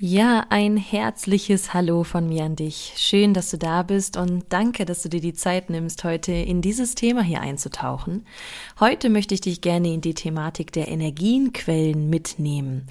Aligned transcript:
Ja, 0.00 0.46
ein 0.48 0.76
herzliches 0.76 1.74
Hallo 1.74 2.04
von 2.04 2.28
mir 2.28 2.44
an 2.44 2.54
dich. 2.54 2.92
Schön, 2.96 3.34
dass 3.34 3.50
du 3.50 3.58
da 3.58 3.82
bist 3.82 4.16
und 4.16 4.44
danke, 4.48 4.84
dass 4.84 5.02
du 5.02 5.08
dir 5.08 5.20
die 5.20 5.34
Zeit 5.34 5.70
nimmst, 5.70 6.04
heute 6.04 6.30
in 6.30 6.62
dieses 6.62 6.94
Thema 6.94 7.20
hier 7.20 7.40
einzutauchen. 7.40 8.24
Heute 8.78 9.10
möchte 9.10 9.34
ich 9.34 9.40
dich 9.40 9.60
gerne 9.60 9.92
in 9.92 10.00
die 10.00 10.14
Thematik 10.14 10.70
der 10.70 10.86
Energienquellen 10.86 12.08
mitnehmen. 12.08 12.86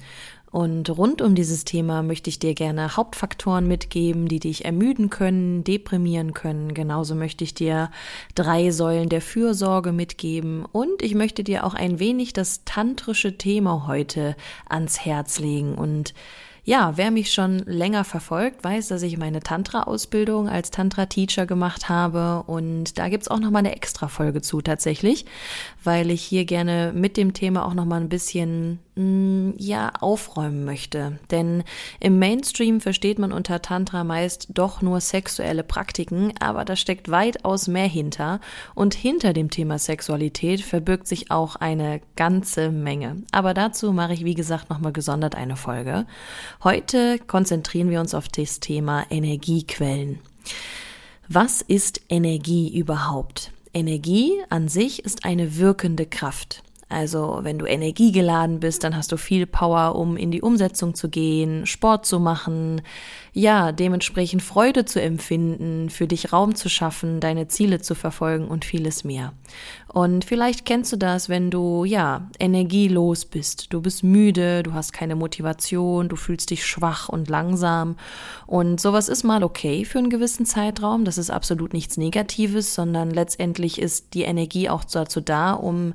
Und 0.50 0.90
rund 0.90 1.22
um 1.22 1.34
dieses 1.34 1.64
Thema 1.64 2.02
möchte 2.02 2.28
ich 2.28 2.40
dir 2.40 2.52
gerne 2.52 2.98
Hauptfaktoren 2.98 3.66
mitgeben, 3.66 4.28
die 4.28 4.40
dich 4.40 4.66
ermüden 4.66 5.08
können, 5.08 5.64
deprimieren 5.64 6.34
können. 6.34 6.74
Genauso 6.74 7.14
möchte 7.14 7.42
ich 7.42 7.54
dir 7.54 7.90
drei 8.34 8.70
Säulen 8.70 9.08
der 9.08 9.22
Fürsorge 9.22 9.92
mitgeben. 9.92 10.66
Und 10.66 11.00
ich 11.00 11.14
möchte 11.14 11.42
dir 11.42 11.64
auch 11.64 11.72
ein 11.72 12.00
wenig 12.00 12.34
das 12.34 12.64
tantrische 12.66 13.38
Thema 13.38 13.86
heute 13.86 14.36
ans 14.68 15.00
Herz 15.00 15.38
legen 15.38 15.74
und 15.74 16.12
ja, 16.68 16.98
wer 16.98 17.10
mich 17.10 17.32
schon 17.32 17.60
länger 17.60 18.04
verfolgt, 18.04 18.62
weiß, 18.62 18.88
dass 18.88 19.00
ich 19.00 19.16
meine 19.16 19.40
Tantra-Ausbildung 19.40 20.50
als 20.50 20.70
Tantra-Teacher 20.70 21.46
gemacht 21.46 21.88
habe 21.88 22.42
und 22.46 22.98
da 22.98 23.08
gibt's 23.08 23.28
auch 23.28 23.40
nochmal 23.40 23.60
eine 23.60 23.74
extra 23.74 24.08
Folge 24.08 24.42
zu 24.42 24.60
tatsächlich, 24.60 25.24
weil 25.82 26.10
ich 26.10 26.20
hier 26.20 26.44
gerne 26.44 26.92
mit 26.94 27.16
dem 27.16 27.32
Thema 27.32 27.64
auch 27.64 27.72
nochmal 27.72 28.02
ein 28.02 28.10
bisschen 28.10 28.80
Mm, 28.98 29.52
ja, 29.58 29.92
aufräumen 30.00 30.64
möchte. 30.64 31.20
Denn 31.30 31.62
im 32.00 32.18
Mainstream 32.18 32.80
versteht 32.80 33.20
man 33.20 33.30
unter 33.30 33.62
Tantra 33.62 34.02
meist 34.02 34.48
doch 34.54 34.82
nur 34.82 35.00
sexuelle 35.00 35.62
Praktiken, 35.62 36.34
aber 36.40 36.64
da 36.64 36.74
steckt 36.74 37.08
weitaus 37.08 37.68
mehr 37.68 37.86
hinter. 37.86 38.40
Und 38.74 38.94
hinter 38.94 39.32
dem 39.32 39.50
Thema 39.52 39.78
Sexualität 39.78 40.62
verbirgt 40.62 41.06
sich 41.06 41.30
auch 41.30 41.54
eine 41.54 42.00
ganze 42.16 42.72
Menge. 42.72 43.22
Aber 43.30 43.54
dazu 43.54 43.92
mache 43.92 44.14
ich, 44.14 44.24
wie 44.24 44.34
gesagt, 44.34 44.68
nochmal 44.68 44.92
gesondert 44.92 45.36
eine 45.36 45.54
Folge. 45.54 46.04
Heute 46.64 47.20
konzentrieren 47.20 47.88
wir 47.88 48.00
uns 48.00 48.14
auf 48.14 48.26
das 48.28 48.58
Thema 48.58 49.06
Energiequellen. 49.10 50.18
Was 51.28 51.62
ist 51.62 52.00
Energie 52.08 52.76
überhaupt? 52.76 53.52
Energie 53.72 54.32
an 54.50 54.66
sich 54.66 55.04
ist 55.04 55.24
eine 55.24 55.58
wirkende 55.58 56.04
Kraft. 56.04 56.64
Also 56.88 57.40
wenn 57.42 57.58
du 57.58 57.66
energiegeladen 57.66 58.58
bist, 58.58 58.82
dann 58.82 58.96
hast 58.96 59.12
du 59.12 59.18
viel 59.18 59.46
Power, 59.46 59.94
um 59.94 60.16
in 60.16 60.32
die 60.32 60.42
Umsetzung 60.42 60.94
zu 60.94 61.10
gehen, 61.10 61.64
Sport 61.66 62.06
zu 62.06 62.18
machen, 62.18 62.80
ja, 63.32 63.72
dementsprechend 63.72 64.42
Freude 64.42 64.84
zu 64.84 65.00
empfinden, 65.00 65.90
für 65.90 66.08
dich 66.08 66.32
Raum 66.32 66.56
zu 66.56 66.68
schaffen, 66.68 67.20
deine 67.20 67.46
Ziele 67.46 67.80
zu 67.80 67.94
verfolgen 67.94 68.48
und 68.48 68.64
vieles 68.64 69.04
mehr. 69.04 69.32
Und 69.98 70.24
vielleicht 70.24 70.64
kennst 70.64 70.92
du 70.92 70.96
das, 70.96 71.28
wenn 71.28 71.50
du, 71.50 71.84
ja, 71.84 72.28
energielos 72.38 73.24
bist. 73.24 73.72
Du 73.72 73.80
bist 73.80 74.04
müde, 74.04 74.62
du 74.62 74.72
hast 74.72 74.92
keine 74.92 75.16
Motivation, 75.16 76.08
du 76.08 76.14
fühlst 76.14 76.50
dich 76.50 76.64
schwach 76.64 77.08
und 77.08 77.28
langsam. 77.28 77.96
Und 78.46 78.80
sowas 78.80 79.08
ist 79.08 79.24
mal 79.24 79.42
okay 79.42 79.84
für 79.84 79.98
einen 79.98 80.08
gewissen 80.08 80.46
Zeitraum. 80.46 81.04
Das 81.04 81.18
ist 81.18 81.30
absolut 81.30 81.72
nichts 81.72 81.96
Negatives, 81.96 82.76
sondern 82.76 83.10
letztendlich 83.10 83.80
ist 83.80 84.14
die 84.14 84.22
Energie 84.22 84.68
auch 84.68 84.84
dazu 84.84 85.20
da, 85.20 85.52
um, 85.54 85.94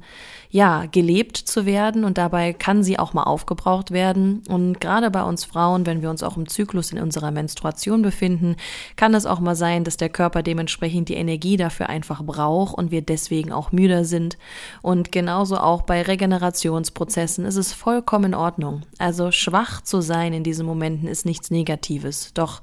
ja, 0.50 0.86
gelebt 0.92 1.38
zu 1.38 1.66
werden. 1.66 2.04
Und 2.04 2.18
dabei 2.18 2.52
kann 2.52 2.84
sie 2.84 3.00
auch 3.00 3.14
mal 3.14 3.24
aufgebraucht 3.24 3.92
werden. 3.92 4.44
Und 4.50 4.82
gerade 4.82 5.12
bei 5.12 5.24
uns 5.24 5.46
Frauen, 5.46 5.86
wenn 5.86 6.02
wir 6.02 6.10
uns 6.10 6.24
auch 6.24 6.36
im 6.36 6.50
Zyklus 6.50 6.92
in 6.92 7.00
unserer 7.00 7.32
Menstruation 7.32 8.02
befinden, 8.02 8.58
kann 8.98 9.14
es 9.14 9.26
auch 9.26 9.40
mal 9.40 9.56
sein, 9.56 9.86
dass 9.86 9.96
der 9.96 10.10
Körper 10.10 10.44
dementsprechend 10.44 11.08
die 11.08 11.16
Energie 11.16 11.56
dafür 11.56 11.88
einfach 11.88 12.22
braucht 12.22 12.78
und 12.78 12.92
wir 12.92 13.02
deswegen 13.02 13.54
auch 13.54 13.72
müder 13.94 14.06
sind. 14.06 14.38
Und 14.82 15.12
genauso 15.12 15.58
auch 15.58 15.84
bei 15.84 16.02
Regenerationsprozessen 16.02 17.46
ist 17.46 17.56
es 17.56 17.74
vollkommen 17.74 18.26
in 18.26 18.36
Ordnung. 18.36 18.82
Also 18.98 19.32
schwach 19.32 19.82
zu 19.82 20.02
sein 20.02 20.34
in 20.34 20.44
diesen 20.44 20.66
Momenten 20.66 21.08
ist 21.08 21.26
nichts 21.26 21.52
Negatives. 21.52 22.34
Doch 22.34 22.62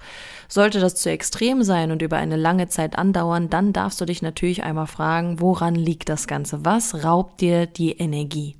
sollte 0.48 0.80
das 0.80 0.96
zu 0.96 1.10
extrem 1.10 1.62
sein 1.62 1.92
und 1.92 2.02
über 2.02 2.16
eine 2.16 2.36
lange 2.36 2.68
Zeit 2.68 2.98
andauern, 2.98 3.50
dann 3.50 3.72
darfst 3.72 4.00
du 4.00 4.04
dich 4.04 4.22
natürlich 4.22 4.62
einmal 4.62 4.86
fragen, 4.86 5.40
woran 5.40 5.74
liegt 5.74 6.08
das 6.08 6.26
Ganze? 6.26 6.64
Was 6.64 7.04
raubt 7.04 7.40
dir 7.40 7.66
die 7.66 7.92
Energie? 7.92 8.56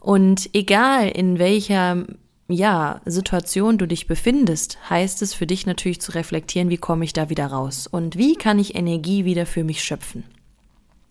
Und 0.00 0.50
egal 0.54 1.08
in 1.08 1.38
welcher 1.38 2.04
ja, 2.48 3.00
Situation 3.04 3.76
du 3.76 3.86
dich 3.86 4.06
befindest, 4.06 4.78
heißt 4.88 5.20
es 5.22 5.34
für 5.34 5.48
dich 5.48 5.66
natürlich 5.66 6.00
zu 6.00 6.12
reflektieren, 6.12 6.70
wie 6.70 6.76
komme 6.76 7.04
ich 7.04 7.12
da 7.12 7.28
wieder 7.28 7.48
raus 7.48 7.88
und 7.88 8.16
wie 8.16 8.36
kann 8.36 8.60
ich 8.60 8.76
Energie 8.76 9.24
wieder 9.24 9.46
für 9.46 9.64
mich 9.64 9.82
schöpfen. 9.82 10.22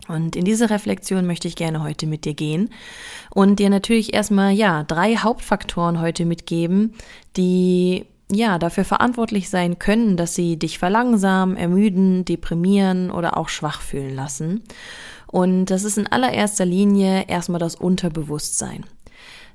Und 0.08 0.36
in 0.36 0.44
diese 0.44 0.70
Reflexion 0.70 1.26
möchte 1.26 1.48
ich 1.48 1.56
gerne 1.56 1.82
heute 1.82 2.06
mit 2.06 2.24
dir 2.24 2.34
gehen 2.34 2.70
und 3.30 3.58
dir 3.58 3.70
natürlich 3.70 4.14
erstmal, 4.14 4.52
ja, 4.52 4.84
drei 4.84 5.16
Hauptfaktoren 5.16 6.00
heute 6.00 6.24
mitgeben, 6.24 6.94
die 7.36 8.06
ja, 8.30 8.58
dafür 8.58 8.84
verantwortlich 8.84 9.48
sein 9.48 9.78
können, 9.78 10.16
dass 10.16 10.34
sie 10.34 10.58
dich 10.58 10.78
verlangsamen, 10.78 11.56
ermüden, 11.56 12.24
deprimieren 12.24 13.10
oder 13.10 13.36
auch 13.36 13.48
schwach 13.48 13.80
fühlen 13.80 14.14
lassen. 14.16 14.62
Und 15.28 15.66
das 15.66 15.84
ist 15.84 15.98
in 15.98 16.06
allererster 16.06 16.64
Linie 16.64 17.26
erstmal 17.28 17.60
das 17.60 17.76
Unterbewusstsein. 17.76 18.84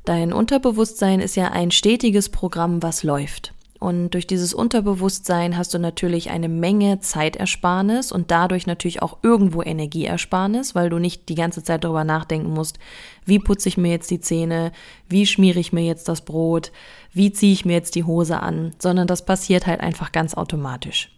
Dein 0.06 0.34
Unterbewusstsein 0.34 1.20
ist 1.20 1.36
ja 1.36 1.50
ein 1.50 1.72
stetiges 1.72 2.30
Programm, 2.30 2.82
was 2.82 3.04
läuft. 3.04 3.54
Und 3.82 4.12
durch 4.12 4.28
dieses 4.28 4.54
Unterbewusstsein 4.54 5.58
hast 5.58 5.74
du 5.74 5.80
natürlich 5.80 6.30
eine 6.30 6.50
Menge 6.50 7.00
Zeitersparnis 7.00 8.12
und 8.12 8.30
dadurch 8.30 8.68
natürlich 8.68 9.02
auch 9.02 9.18
irgendwo 9.24 9.64
Energieersparnis, 9.64 10.76
weil 10.76 10.92
du 10.92 11.00
nicht 11.00 11.30
die 11.30 11.36
ganze 11.36 11.64
Zeit 11.64 11.84
darüber 11.84 12.04
nachdenken 12.04 12.54
musst, 12.54 12.78
wie 13.26 13.40
putze 13.40 13.70
ich 13.70 13.78
mir 13.78 13.90
jetzt 13.90 14.12
die 14.12 14.20
Zähne, 14.20 14.72
wie 15.10 15.26
schmiere 15.26 15.60
ich 15.60 15.74
mir 15.74 15.84
jetzt 15.84 16.08
das 16.08 16.22
Brot, 16.22 16.72
wie 17.12 17.34
ziehe 17.34 17.54
ich 17.54 17.66
mir 17.66 17.74
jetzt 17.74 17.96
die 17.96 18.04
Hose 18.04 18.40
an, 18.40 18.76
sondern 18.78 19.08
das 19.08 19.26
passiert 19.26 19.66
halt 19.66 19.80
einfach 19.80 20.12
ganz 20.12 20.36
automatisch. 20.36 21.10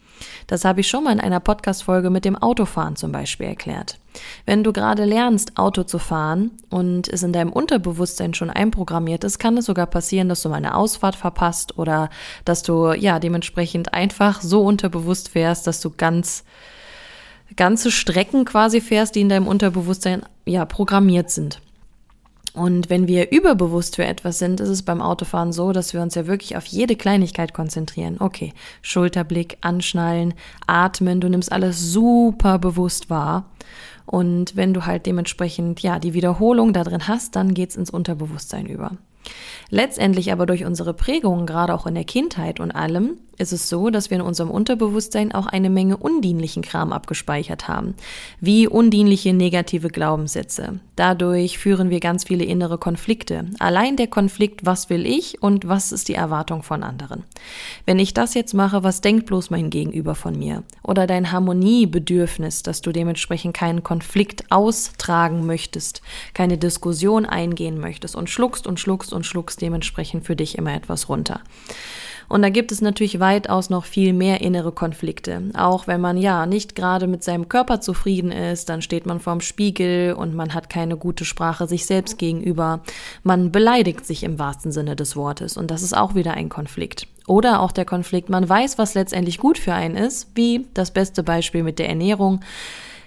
Das 0.47 0.63
habe 0.63 0.79
ich 0.79 0.88
schon 0.88 1.03
mal 1.03 1.12
in 1.12 1.19
einer 1.19 1.41
Podcast-Folge 1.41 2.09
mit 2.09 2.23
dem 2.23 2.38
Autofahren 2.38 2.96
zum 2.96 3.12
Beispiel 3.12 3.47
erklärt. 3.47 4.00
Wenn 4.46 4.63
du 4.63 4.74
gerade 4.74 5.06
lernst, 5.06 5.57
Auto 5.57 5.84
zu 5.84 6.00
fahren 6.00 6.51
und 6.69 7.07
es 7.07 7.24
in 7.24 7.34
deinem 7.34 7.51
Unterbewusstsein 7.51 8.34
schon 8.34 8.50
einprogrammiert 8.50 9.23
ist, 9.23 9.40
kann 9.40 9.58
es 9.58 9.66
sogar 9.66 9.87
passieren, 9.87 10.29
dass 10.29 10.41
du 10.41 10.49
mal 10.49 10.55
eine 10.55 10.76
Ausfahrt 10.76 11.16
verpasst 11.16 11.78
oder 11.78 12.09
dass 12.46 12.64
du 12.64 12.93
ja 12.93 13.20
dementsprechend 13.20 13.93
einfach 13.93 14.41
so 14.41 14.64
unterbewusst 14.64 15.29
fährst, 15.29 15.67
dass 15.67 15.82
du 15.82 15.90
ganz 15.90 16.43
ganze 17.55 17.91
Strecken 17.91 18.46
quasi 18.46 18.82
fährst, 18.82 19.16
die 19.16 19.22
in 19.22 19.29
deinem 19.29 19.47
Unterbewusstsein 19.47 20.23
ja 20.46 20.66
programmiert 20.66 21.29
sind. 21.29 21.61
Und 22.53 22.91
wenn 22.91 23.08
wir 23.08 23.32
überbewusst 23.32 23.96
für 23.96 24.05
etwas 24.05 24.37
sind, 24.37 24.59
ist 24.59 24.70
es 24.70 24.84
beim 24.84 25.02
Autofahren 25.02 25.52
so, 25.52 25.72
dass 25.72 25.93
wir 25.93 26.02
uns 26.02 26.14
ja 26.14 26.28
wirklich 26.28 26.55
auf 26.55 26.66
jede 26.67 26.96
Kleinigkeit 26.96 27.52
konzentrieren. 27.52 28.17
Okay, 28.20 28.53
Schulterblick, 28.84 29.58
anschnallen, 29.61 30.35
atmen, 30.67 31.20
du 31.20 31.29
nimmst 31.29 31.52
alles 31.52 31.82
super 31.82 32.59
bewusst 32.59 33.09
wahr. 33.09 33.46
Und 34.05 34.55
wenn 34.55 34.73
du 34.73 34.85
halt 34.85 35.05
dementsprechend, 35.05 35.82
ja, 35.82 36.00
die 36.00 36.14
Wiederholung 36.14 36.73
da 36.73 36.84
drin 36.84 37.08
hast, 37.08 37.35
dann 37.35 37.53
geht's 37.53 37.76
ins 37.76 37.90
Unterbewusstsein 37.90 38.66
über. 38.66 38.91
Letztendlich 39.70 40.32
aber 40.32 40.46
durch 40.46 40.66
unsere 40.66 40.94
Prägungen, 40.94 41.46
gerade 41.46 41.73
auch 41.73 41.88
in 41.88 41.96
der 41.96 42.03
Kindheit 42.03 42.59
und 42.59 42.72
allem, 42.72 43.17
ist 43.38 43.52
es 43.52 43.70
so, 43.70 43.90
dass 43.90 44.09
wir 44.09 44.18
in 44.18 44.24
unserem 44.24 44.52
Unterbewusstsein 44.52 45.34
auch 45.34 45.47
eine 45.47 45.70
Menge 45.70 45.97
undienlichen 45.97 46.62
Kram 46.62 46.94
abgespeichert 46.94 47.68
haben, 47.68 47.96
wie 48.40 48.68
undienliche 48.68 49.34
negative 49.34 49.90
Glaubenssätze. 49.90 50.80
Dadurch 50.96 51.58
führen 51.58 51.90
wir 51.90 52.00
ganz 52.00 52.26
viele 52.26 52.44
innere 52.44 52.78
Konflikte. 52.78 53.46
Allein 53.59 53.96
der 53.96 54.08
Konflikt, 54.08 54.66
was 54.66 54.90
will 54.90 55.06
ich 55.06 55.41
und 55.41 55.68
was 55.68 55.91
ist 55.91 56.08
die 56.08 56.14
Erwartung 56.14 56.62
von 56.62 56.84
anderen. 56.84 57.24
Wenn 57.85 57.97
ich 57.97 58.14
das 58.14 58.35
jetzt 58.35 58.53
mache, 58.53 58.84
was 58.84 59.02
denkt 59.02 59.26
bloß 59.26 59.50
mein 59.50 59.70
Gegenüber 59.72 60.14
von 60.14 60.38
mir? 60.38 60.64
Oder 60.84 61.08
dein 61.08 61.32
Harmoniebedürfnis, 61.32 62.62
dass 62.62 62.82
du 62.82 62.91
dementsprechend 62.91 63.56
keinen 63.56 63.84
Konflikt 63.84 64.52
austragen 64.52 65.46
möchtest, 65.47 66.02
keine 66.34 66.58
Diskussion 66.59 67.26
eingehen 67.26 67.80
möchtest 67.80 68.16
und 68.16 68.30
schluckst 68.30 68.68
und 68.68 68.80
schluckst 68.80 69.14
und 69.14 69.26
schluckst 69.26 69.62
dementsprechend 69.62 70.26
für 70.26 70.35
dich 70.35 70.58
immer 70.58 70.74
etwas 70.76 71.09
runter. 71.09 71.41
Und 72.28 72.41
da 72.41 72.49
gibt 72.49 72.72
es 72.72 72.81
natürlich 72.81 73.20
weitaus 73.20 73.70
noch 73.70 73.85
viel 73.85 74.14
mehr 74.14 74.41
innere 74.41 74.72
Konflikte. 74.72 75.41
Auch 75.55 75.87
wenn 75.87 76.02
man 76.02 76.17
ja 76.17 76.46
nicht 76.46 76.75
gerade 76.75 77.08
mit 77.08 77.23
seinem 77.23 77.49
Körper 77.49 77.81
zufrieden 77.81 78.31
ist, 78.31 78.70
dann 78.70 78.81
steht 78.81 79.05
man 79.05 79.20
vorm 79.20 79.41
Spiegel 79.41 80.14
und 80.14 80.35
man 80.35 80.53
hat 80.53 80.70
keine 80.70 80.97
gute 80.97 81.25
Sprache 81.25 81.67
sich 81.67 81.85
selbst 81.85 82.17
gegenüber. 82.17 82.81
Man 83.23 83.52
beleidigt 83.52 84.05
sich 84.05 84.23
im 84.23 84.40
wahrsten 84.40 84.72
Sinne 84.72 84.96
des 84.96 85.16
Wortes. 85.16 85.58
Und 85.58 85.72
das 85.72 85.84
ist 85.84 85.96
auch 85.96 86.16
wieder 86.16 86.34
ein 86.34 86.49
Konflikt. 86.49 87.08
Oder 87.25 87.61
auch 87.61 87.72
der 87.72 87.85
Konflikt, 87.85 88.29
man 88.29 88.47
weiß, 88.47 88.78
was 88.78 88.96
letztendlich 88.96 89.37
gut 89.37 89.58
für 89.58 89.73
einen 89.73 89.96
ist, 89.96 90.28
wie 90.35 90.67
das 90.73 90.91
beste 90.91 91.23
Beispiel 91.23 91.64
mit 91.64 91.79
der 91.79 91.90
Ernährung. 91.90 92.41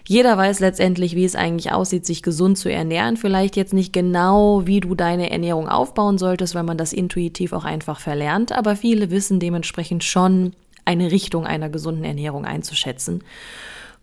Jeder 0.09 0.37
weiß 0.37 0.61
letztendlich, 0.61 1.17
wie 1.17 1.25
es 1.25 1.35
eigentlich 1.35 1.73
aussieht, 1.73 2.07
sich 2.07 2.23
gesund 2.23 2.57
zu 2.57 2.71
ernähren. 2.71 3.17
Vielleicht 3.17 3.57
jetzt 3.57 3.75
nicht 3.75 3.93
genau, 3.93 4.65
wie 4.65 4.81
du 4.81 4.95
deine 4.95 5.31
Ernährung 5.31 5.69
aufbauen 5.69 6.17
solltest, 6.17 6.55
weil 6.55 6.63
man 6.63 6.79
das 6.79 6.93
intuitiv 6.93 7.53
auch 7.53 7.65
einfach 7.65 7.99
verlernt, 7.99 8.53
aber 8.53 8.77
viele 8.77 9.11
wissen 9.11 9.41
dementsprechend 9.41 10.05
schon 10.05 10.53
eine 10.85 11.11
Richtung 11.11 11.45
einer 11.45 11.69
gesunden 11.69 12.05
Ernährung 12.05 12.45
einzuschätzen. 12.45 13.25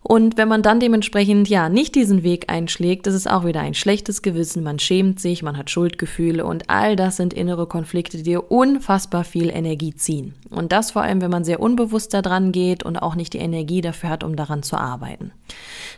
Und 0.06 0.36
wenn 0.36 0.48
man 0.48 0.60
dann 0.60 0.80
dementsprechend 0.80 1.48
ja 1.48 1.70
nicht 1.70 1.94
diesen 1.94 2.22
Weg 2.22 2.52
einschlägt, 2.52 3.06
ist 3.06 3.28
auch 3.28 3.46
wieder 3.46 3.60
ein 3.60 3.72
schlechtes 3.72 4.20
Gewissen, 4.20 4.62
man 4.62 4.78
schämt 4.78 5.18
sich, 5.18 5.42
man 5.42 5.56
hat 5.56 5.70
Schuldgefühle 5.70 6.44
und 6.44 6.68
all 6.68 6.94
das 6.94 7.16
sind 7.16 7.32
innere 7.32 7.66
Konflikte, 7.66 8.22
die 8.22 8.36
unfassbar 8.36 9.24
viel 9.24 9.48
Energie 9.48 9.94
ziehen. 9.94 10.34
Und 10.50 10.72
das 10.72 10.90
vor 10.90 11.00
allem, 11.00 11.22
wenn 11.22 11.30
man 11.30 11.44
sehr 11.44 11.58
unbewusst 11.58 12.12
daran 12.12 12.52
geht 12.52 12.82
und 12.82 12.98
auch 12.98 13.14
nicht 13.14 13.32
die 13.32 13.38
Energie 13.38 13.80
dafür 13.80 14.10
hat, 14.10 14.24
um 14.24 14.36
daran 14.36 14.62
zu 14.62 14.76
arbeiten. 14.76 15.32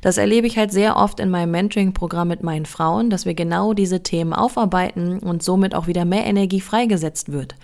Das 0.03 0.19
erlebe 0.19 0.47
ich 0.47 0.57
halt 0.57 0.71
sehr 0.71 0.97
oft 0.97 1.19
in 1.19 1.29
meinem 1.29 1.51
Mentoring-Programm 1.51 2.29
mit 2.29 2.45
meinen 2.45 2.67
Frauen, 2.67 3.11
dass 3.11 3.27
wir 3.27 3.35
genau 3.35 3.73
diese 3.73 4.05
Themen 4.05 4.35
aufarbeiten 4.35 5.19
und 5.19 5.43
somit 5.43 5.75
auch 5.75 5.89
wieder 5.89 6.05
mehr 6.05 6.27
Energie 6.27 6.61
freigesetzt 6.61 7.33
wird. 7.33 7.57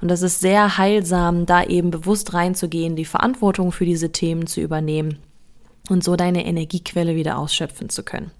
Und 0.00 0.10
das 0.10 0.22
ist 0.22 0.40
sehr 0.40 0.78
heilsam, 0.78 1.44
da 1.44 1.62
eben 1.62 1.90
bewusst 1.90 2.32
reinzugehen, 2.32 2.96
die 2.96 3.04
Verantwortung 3.04 3.70
für 3.70 3.84
diese 3.84 4.12
Themen 4.12 4.46
zu 4.46 4.62
übernehmen 4.62 5.18
und 5.90 6.04
so 6.04 6.16
deine 6.16 6.46
Energiequelle 6.46 7.14
wieder 7.16 7.38
ausschöpfen 7.38 7.88
zu 7.88 8.02
können. 8.02 8.30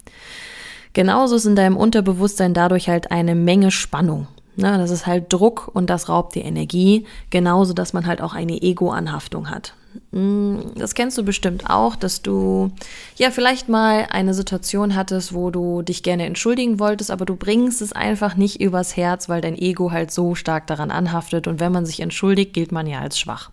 Genauso 0.92 1.36
ist 1.36 1.46
in 1.46 1.56
deinem 1.56 1.76
Unterbewusstsein 1.76 2.54
dadurch 2.54 2.88
halt 2.88 3.10
eine 3.10 3.34
Menge 3.34 3.70
Spannung. 3.70 4.26
Ne, 4.56 4.76
das 4.78 4.90
ist 4.90 5.06
halt 5.06 5.32
Druck 5.32 5.70
und 5.72 5.88
das 5.88 6.08
raubt 6.08 6.34
dir 6.34 6.44
Energie, 6.44 7.06
genauso 7.30 7.72
dass 7.72 7.92
man 7.92 8.06
halt 8.06 8.20
auch 8.20 8.34
eine 8.34 8.60
Ego-Anhaftung 8.60 9.48
hat. 9.48 9.74
Hm, 10.12 10.72
das 10.74 10.94
kennst 10.94 11.16
du 11.18 11.22
bestimmt 11.22 11.70
auch, 11.70 11.96
dass 11.96 12.20
du 12.20 12.70
ja 13.16 13.30
vielleicht 13.30 13.68
mal 13.68 14.08
eine 14.10 14.34
Situation 14.34 14.96
hattest, 14.96 15.32
wo 15.32 15.50
du 15.50 15.82
dich 15.82 16.02
gerne 16.02 16.26
entschuldigen 16.26 16.78
wolltest, 16.78 17.10
aber 17.10 17.24
du 17.24 17.36
bringst 17.36 17.80
es 17.80 17.92
einfach 17.92 18.36
nicht 18.36 18.60
übers 18.60 18.96
Herz, 18.96 19.28
weil 19.28 19.40
dein 19.40 19.56
Ego 19.56 19.92
halt 19.92 20.10
so 20.10 20.34
stark 20.34 20.66
daran 20.66 20.90
anhaftet 20.90 21.46
und 21.46 21.60
wenn 21.60 21.72
man 21.72 21.86
sich 21.86 22.00
entschuldigt, 22.00 22.52
gilt 22.52 22.72
man 22.72 22.86
ja 22.86 23.00
als 23.00 23.18
schwach. 23.18 23.50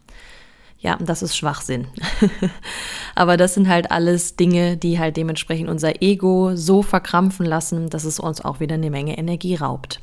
Ja, 0.80 0.98
das 0.98 1.24
ist 1.24 1.36
Schwachsinn. 1.36 1.88
Aber 3.16 3.36
das 3.36 3.56
sind 3.56 3.68
halt 3.68 3.92
alles 3.92 4.36
Dinge, 4.36 4.78
die 4.78 5.00
halt 5.00 5.18
dementsprechend 5.18 5.70
unser 5.70 6.02
Ego 6.02 6.56
so 6.56 6.84
verkrampfen 6.84 7.46
lassen, 7.46 7.90
dass 7.90 8.04
es 8.04 8.20
uns 8.20 8.42
auch 8.42 8.60
wieder 8.60 8.76
eine 8.76 8.92
Menge 8.92 9.18
Energie 9.18 9.56
raubt. 9.56 10.00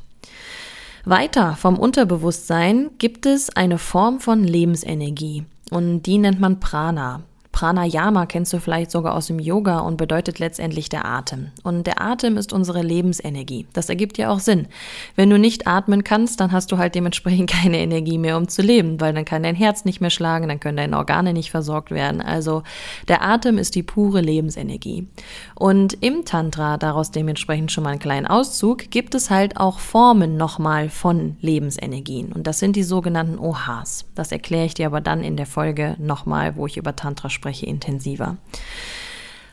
Weiter 1.05 1.55
vom 1.55 1.77
Unterbewusstsein 1.77 2.89
gibt 2.97 3.25
es 3.25 3.55
eine 3.55 3.77
Form 3.77 4.19
von 4.19 4.43
Lebensenergie 4.43 5.45
und 5.69 6.03
die 6.03 6.17
nennt 6.17 6.39
man 6.39 6.59
Prana. 6.59 7.21
Pranayama 7.55 8.25
kennst 8.25 8.51
du 8.51 8.59
vielleicht 8.59 8.91
sogar 8.91 9.15
aus 9.15 9.27
dem 9.27 9.39
Yoga 9.39 9.79
und 9.79 9.95
bedeutet 9.95 10.39
letztendlich 10.39 10.89
der 10.89 11.05
Atem. 11.05 11.51
Und 11.63 11.87
der 11.87 12.01
Atem 12.01 12.35
ist 12.35 12.51
unsere 12.51 12.81
Lebensenergie. 12.81 13.65
Das 13.71 13.87
ergibt 13.87 14.17
ja 14.17 14.29
auch 14.29 14.41
Sinn. 14.41 14.67
Wenn 15.15 15.29
du 15.29 15.39
nicht 15.39 15.65
atmen 15.65 16.03
kannst, 16.03 16.41
dann 16.41 16.51
hast 16.51 16.73
du 16.73 16.77
halt 16.77 16.95
dementsprechend 16.95 17.49
keine 17.61 17.79
Energie 17.79 18.17
mehr, 18.17 18.35
um 18.35 18.49
zu 18.49 18.61
leben, 18.61 18.99
weil 18.99 19.13
dann 19.13 19.23
kann 19.23 19.41
dein 19.41 19.55
Herz 19.55 19.85
nicht 19.85 20.01
mehr 20.01 20.09
schlagen, 20.09 20.49
dann 20.49 20.59
können 20.59 20.75
deine 20.75 20.97
Organe 20.97 21.31
nicht 21.31 21.49
versorgt 21.49 21.91
werden. 21.91 22.21
Also 22.21 22.63
der 23.07 23.21
Atem 23.23 23.57
ist 23.57 23.75
die 23.75 23.83
pure 23.83 24.19
Lebensenergie. 24.19 25.07
Und 25.55 25.93
im 26.03 26.25
Tantra, 26.25 26.75
daraus 26.75 27.11
dementsprechend 27.11 27.71
schon 27.71 27.85
mal 27.85 27.91
einen 27.91 27.99
kleinen 27.99 28.27
Auszug, 28.27 28.91
gibt 28.91 29.15
es 29.15 29.29
halt 29.29 29.55
auch 29.55 29.79
Formen 29.79 30.35
nochmal 30.35 30.89
von 30.89 31.37
Lebensenergien. 31.39 32.33
Und 32.33 32.47
das 32.47 32.59
sind 32.59 32.75
die 32.75 32.83
sogenannten 32.83 33.39
OHs. 33.39 34.03
Das 34.13 34.33
erkläre 34.33 34.65
ich 34.65 34.73
dir 34.73 34.87
aber 34.87 34.99
dann 34.99 35.23
in 35.23 35.37
der 35.37 35.45
Folge 35.45 35.95
nochmal, 35.99 36.57
wo 36.57 36.67
ich 36.67 36.75
über 36.75 36.97
Tantra 36.97 37.29
spreche 37.29 37.44
spreche, 37.45 37.67
intensiver. 37.67 38.37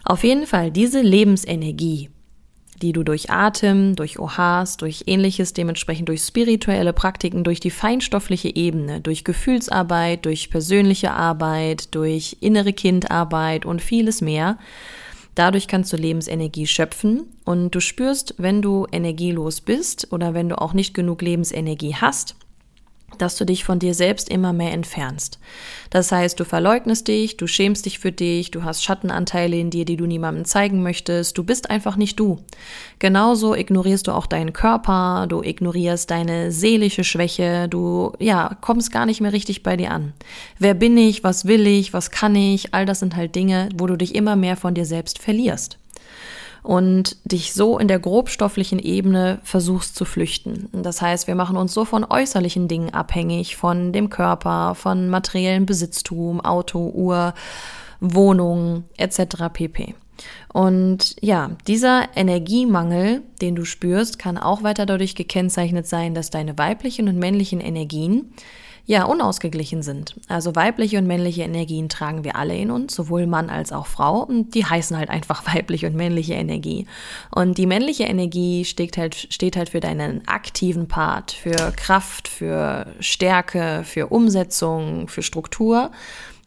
Auf 0.04 0.24
jeden 0.24 0.46
Fall 0.46 0.70
diese 0.70 1.02
Lebensenergie, 1.02 2.08
die 2.80 2.92
du 2.92 3.02
durch 3.04 3.30
Atem, 3.30 3.94
durch 3.94 4.18
OHs, 4.18 4.78
durch 4.78 5.04
ähnliches, 5.06 5.52
dementsprechend 5.52 6.08
durch 6.08 6.22
spirituelle 6.22 6.94
Praktiken, 6.94 7.44
durch 7.44 7.60
die 7.60 7.70
feinstoffliche 7.70 8.56
Ebene, 8.56 9.00
durch 9.00 9.24
Gefühlsarbeit, 9.24 10.24
durch 10.24 10.50
persönliche 10.50 11.12
Arbeit, 11.12 11.94
durch 11.94 12.38
innere 12.40 12.72
Kindarbeit 12.72 13.66
und 13.66 13.82
vieles 13.82 14.22
mehr. 14.22 14.58
Dadurch 15.34 15.68
kannst 15.68 15.92
du 15.92 15.96
Lebensenergie 15.96 16.66
schöpfen 16.66 17.24
und 17.44 17.74
du 17.74 17.80
spürst, 17.80 18.34
wenn 18.38 18.62
du 18.62 18.86
energielos 18.90 19.60
bist 19.60 20.12
oder 20.12 20.34
wenn 20.34 20.48
du 20.48 20.60
auch 20.60 20.72
nicht 20.72 20.94
genug 20.94 21.22
Lebensenergie 21.22 21.94
hast, 21.94 22.36
dass 23.18 23.36
du 23.36 23.44
dich 23.44 23.64
von 23.64 23.78
dir 23.78 23.94
selbst 23.94 24.28
immer 24.28 24.52
mehr 24.52 24.72
entfernst. 24.72 25.38
Das 25.90 26.12
heißt, 26.12 26.38
du 26.40 26.44
verleugnest 26.44 27.08
dich, 27.08 27.36
du 27.36 27.46
schämst 27.46 27.86
dich 27.86 27.98
für 27.98 28.12
dich, 28.12 28.50
du 28.50 28.64
hast 28.64 28.82
Schattenanteile 28.82 29.56
in 29.56 29.70
dir, 29.70 29.84
die 29.84 29.96
du 29.96 30.06
niemandem 30.06 30.44
zeigen 30.44 30.82
möchtest, 30.82 31.36
du 31.36 31.44
bist 31.44 31.70
einfach 31.70 31.96
nicht 31.96 32.18
du. 32.18 32.38
Genauso 32.98 33.54
ignorierst 33.54 34.06
du 34.06 34.12
auch 34.12 34.26
deinen 34.26 34.52
Körper, 34.52 35.26
du 35.28 35.42
ignorierst 35.42 36.10
deine 36.10 36.52
seelische 36.52 37.04
Schwäche, 37.04 37.68
du, 37.68 38.12
ja, 38.18 38.56
kommst 38.60 38.92
gar 38.92 39.06
nicht 39.06 39.20
mehr 39.20 39.32
richtig 39.32 39.62
bei 39.62 39.76
dir 39.76 39.90
an. 39.90 40.12
Wer 40.58 40.74
bin 40.74 40.96
ich, 40.96 41.24
was 41.24 41.46
will 41.46 41.66
ich, 41.66 41.92
was 41.92 42.10
kann 42.10 42.34
ich, 42.34 42.74
all 42.74 42.86
das 42.86 43.00
sind 43.00 43.16
halt 43.16 43.34
Dinge, 43.34 43.68
wo 43.76 43.86
du 43.86 43.96
dich 43.96 44.14
immer 44.14 44.36
mehr 44.36 44.56
von 44.56 44.74
dir 44.74 44.86
selbst 44.86 45.18
verlierst 45.18 45.78
und 46.62 47.16
dich 47.24 47.52
so 47.52 47.78
in 47.78 47.88
der 47.88 47.98
grobstofflichen 47.98 48.78
Ebene 48.78 49.40
versuchst 49.42 49.96
zu 49.96 50.04
flüchten. 50.04 50.68
Das 50.72 51.02
heißt, 51.02 51.26
wir 51.26 51.34
machen 51.34 51.56
uns 51.56 51.74
so 51.74 51.84
von 51.84 52.04
äußerlichen 52.04 52.68
Dingen 52.68 52.90
abhängig, 52.90 53.56
von 53.56 53.92
dem 53.92 54.10
Körper, 54.10 54.74
von 54.74 55.08
materiellem 55.08 55.66
Besitztum, 55.66 56.40
Auto, 56.40 56.90
Uhr, 56.94 57.34
Wohnung 58.00 58.84
etc. 58.96 59.48
pp. 59.52 59.94
Und 60.52 61.16
ja, 61.20 61.50
dieser 61.66 62.08
Energiemangel, 62.14 63.22
den 63.40 63.56
du 63.56 63.64
spürst, 63.64 64.18
kann 64.18 64.38
auch 64.38 64.62
weiter 64.62 64.86
dadurch 64.86 65.14
gekennzeichnet 65.14 65.86
sein, 65.86 66.14
dass 66.14 66.30
deine 66.30 66.58
weiblichen 66.58 67.08
und 67.08 67.18
männlichen 67.18 67.60
Energien 67.60 68.32
ja, 68.84 69.04
unausgeglichen 69.04 69.82
sind. 69.82 70.16
Also 70.28 70.56
weibliche 70.56 70.98
und 70.98 71.06
männliche 71.06 71.42
Energien 71.42 71.88
tragen 71.88 72.24
wir 72.24 72.34
alle 72.34 72.56
in 72.56 72.70
uns, 72.70 72.94
sowohl 72.94 73.26
Mann 73.26 73.48
als 73.48 73.72
auch 73.72 73.86
Frau. 73.86 74.22
Und 74.22 74.54
die 74.54 74.64
heißen 74.64 74.96
halt 74.96 75.08
einfach 75.08 75.46
weibliche 75.54 75.86
und 75.86 75.94
männliche 75.94 76.34
Energie. 76.34 76.86
Und 77.30 77.58
die 77.58 77.66
männliche 77.66 78.04
Energie 78.04 78.64
steht 78.64 78.98
halt, 78.98 79.14
steht 79.14 79.56
halt 79.56 79.68
für 79.68 79.80
deinen 79.80 80.26
aktiven 80.26 80.88
Part, 80.88 81.30
für 81.32 81.72
Kraft, 81.76 82.26
für 82.26 82.86
Stärke, 82.98 83.82
für 83.84 84.08
Umsetzung, 84.08 85.08
für 85.08 85.22
Struktur. 85.22 85.92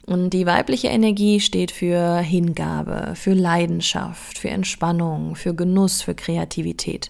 Und 0.06 0.30
die 0.30 0.46
weibliche 0.46 0.86
Energie 0.86 1.40
steht 1.40 1.72
für 1.72 2.18
Hingabe, 2.18 3.14
für 3.16 3.32
Leidenschaft, 3.32 4.38
für 4.38 4.50
Entspannung, 4.50 5.34
für 5.34 5.52
Genuss, 5.52 6.00
für 6.00 6.14
Kreativität. 6.14 7.08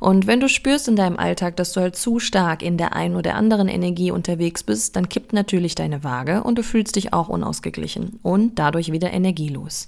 Und 0.00 0.26
wenn 0.26 0.40
du 0.40 0.48
spürst 0.48 0.88
in 0.88 0.96
deinem 0.96 1.16
Alltag, 1.16 1.54
dass 1.56 1.72
du 1.72 1.80
halt 1.80 1.94
zu 1.94 2.18
stark 2.18 2.62
in 2.62 2.76
der 2.76 2.96
einen 2.96 3.14
oder 3.14 3.36
anderen 3.36 3.68
Energie 3.68 4.10
unterwegs 4.10 4.64
bist, 4.64 4.96
dann 4.96 5.08
kippt 5.08 5.32
natürlich 5.32 5.76
deine 5.76 6.02
Waage 6.02 6.42
und 6.42 6.58
du 6.58 6.64
fühlst 6.64 6.96
dich 6.96 7.12
auch 7.12 7.28
unausgeglichen 7.28 8.18
und 8.24 8.58
dadurch 8.58 8.90
wieder 8.90 9.12
energielos. 9.12 9.86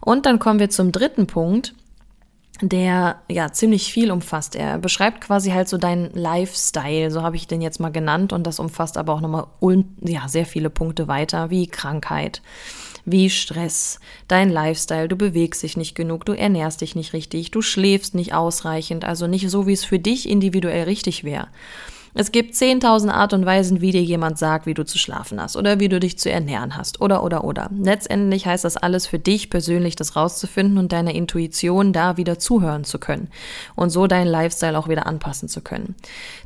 Und 0.00 0.26
dann 0.26 0.40
kommen 0.40 0.58
wir 0.58 0.68
zum 0.68 0.90
dritten 0.90 1.28
Punkt, 1.28 1.74
der 2.62 3.20
ja 3.28 3.52
ziemlich 3.52 3.92
viel 3.92 4.10
umfasst. 4.12 4.54
Er 4.54 4.78
beschreibt 4.78 5.20
quasi 5.20 5.50
halt 5.50 5.68
so 5.68 5.78
deinen 5.78 6.10
Lifestyle, 6.12 7.10
so 7.10 7.22
habe 7.22 7.36
ich 7.36 7.48
den 7.48 7.60
jetzt 7.60 7.80
mal 7.80 7.90
genannt 7.90 8.32
und 8.32 8.46
das 8.46 8.60
umfasst 8.60 8.96
aber 8.96 9.12
auch 9.14 9.20
nochmal 9.20 9.46
ja, 10.00 10.28
sehr 10.28 10.46
viele 10.46 10.70
Punkte 10.70 11.08
weiter, 11.08 11.50
wie 11.50 11.66
Krankheit, 11.66 12.40
wie 13.04 13.30
Stress, 13.30 13.98
dein 14.28 14.48
Lifestyle, 14.48 15.08
du 15.08 15.16
bewegst 15.16 15.62
dich 15.62 15.76
nicht 15.76 15.94
genug, 15.94 16.24
du 16.24 16.32
ernährst 16.32 16.80
dich 16.80 16.94
nicht 16.94 17.12
richtig, 17.12 17.50
du 17.50 17.62
schläfst 17.62 18.14
nicht 18.14 18.32
ausreichend, 18.32 19.04
also 19.04 19.26
nicht 19.26 19.50
so, 19.50 19.66
wie 19.66 19.72
es 19.72 19.84
für 19.84 19.98
dich 19.98 20.28
individuell 20.28 20.84
richtig 20.84 21.24
wäre. 21.24 21.48
Es 22.14 22.30
gibt 22.30 22.54
10.000 22.54 23.08
Art 23.08 23.32
und 23.32 23.46
Weisen, 23.46 23.80
wie 23.80 23.90
dir 23.90 24.02
jemand 24.02 24.36
sagt, 24.36 24.66
wie 24.66 24.74
du 24.74 24.84
zu 24.84 24.98
schlafen 24.98 25.40
hast 25.40 25.56
oder 25.56 25.80
wie 25.80 25.88
du 25.88 25.98
dich 25.98 26.18
zu 26.18 26.30
ernähren 26.30 26.76
hast 26.76 27.00
oder 27.00 27.24
oder 27.24 27.42
oder. 27.42 27.70
Letztendlich 27.74 28.44
heißt 28.44 28.66
das 28.66 28.76
alles 28.76 29.06
für 29.06 29.18
dich 29.18 29.48
persönlich, 29.48 29.96
das 29.96 30.14
rauszufinden 30.14 30.76
und 30.76 30.92
deiner 30.92 31.14
Intuition 31.14 31.94
da 31.94 32.18
wieder 32.18 32.38
zuhören 32.38 32.84
zu 32.84 32.98
können 32.98 33.28
und 33.76 33.88
so 33.88 34.06
deinen 34.06 34.26
Lifestyle 34.26 34.78
auch 34.78 34.88
wieder 34.88 35.06
anpassen 35.06 35.48
zu 35.48 35.62
können. 35.62 35.94